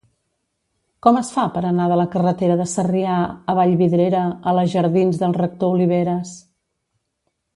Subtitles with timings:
[1.07, 3.19] Com es fa per anar de la carretera de Sarrià
[3.53, 6.35] a Vallvidrera a la jardins del Rector Oliveras?